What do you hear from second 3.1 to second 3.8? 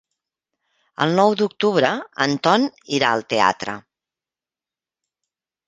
al teatre.